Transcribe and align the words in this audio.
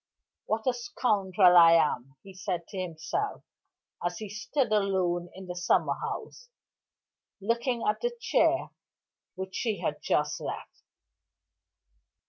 "What 0.47 0.65
a 0.65 0.73
scoundrel 0.73 1.55
I 1.55 1.73
am!" 1.73 2.15
he 2.23 2.33
said 2.33 2.67
to 2.69 2.79
himself 2.79 3.43
as 4.03 4.17
he 4.17 4.29
stood 4.29 4.71
alone 4.73 5.29
in 5.35 5.45
the 5.45 5.55
summer 5.55 5.93
house, 5.93 6.49
looking 7.39 7.83
at 7.87 8.01
the 8.01 8.11
chair 8.19 8.71
which 9.35 9.53
she 9.53 9.77
had 9.81 10.01
just 10.01 10.39
left. 10.41 10.81